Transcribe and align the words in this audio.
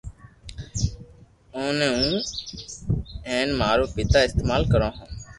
او 1.55 1.65
ني 1.77 1.87
ھون 1.97 2.15
ھين 3.29 3.47
مارو 3.59 3.85
پيتا 3.95 4.19
استمعال 4.25 4.63
ڪرو 4.71 4.89
ھون 4.97 5.09